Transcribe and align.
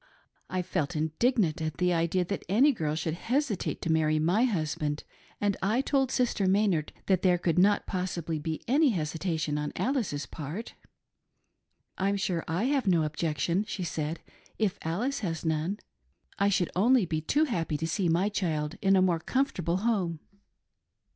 "I 0.49 0.63
felt 0.63 0.95
indignant 0.95 1.61
at 1.61 1.77
the 1.77 1.93
idea 1.93 2.25
that 2.25 2.43
any 2.49 2.71
girl 2.71 2.95
should 2.95 3.13
hesitate 3.13 3.83
to 3.83 3.91
marry 3.91 4.17
my 4.17 4.45
husband, 4.45 5.03
and 5.39 5.55
I 5.61 5.81
told 5.81 6.09
Sister 6.09 6.47
Maynard 6.47 6.91
that 7.05 7.21
there 7.21 7.37
could 7.37 7.59
not 7.59 7.85
possibly 7.85 8.39
be 8.39 8.63
any 8.67 8.89
hesitation 8.89 9.59
on 9.59 9.71
Alice's 9.75 10.25
part.' 10.25 10.73
I'm 11.99 12.17
sure 12.17 12.43
I 12.47 12.63
have 12.63 12.87
no 12.87 13.03
objection,',she 13.03 13.83
said, 13.83 14.21
'if 14.57 14.79
Alice 14.81 15.19
has 15.19 15.45
none. 15.45 15.77
I 16.39 16.49
should 16.49 16.71
only 16.75 17.05
be 17.05 17.21
too 17.21 17.43
happy 17.43 17.77
to 17.77 17.85
see 17.85 18.09
my 18.09 18.27
child 18.27 18.79
in 18.81 18.95
a 18.95 19.03
more 19.03 19.19
comfortable 19.19 19.77
home.' 19.77 20.19